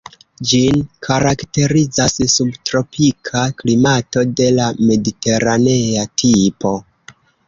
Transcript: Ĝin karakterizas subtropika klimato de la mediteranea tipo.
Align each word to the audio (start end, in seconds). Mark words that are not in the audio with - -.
Ĝin 0.51 0.77
karakterizas 1.07 2.15
subtropika 2.35 3.43
klimato 3.59 4.23
de 4.39 4.47
la 4.55 4.71
mediteranea 4.87 6.07
tipo. 6.23 6.73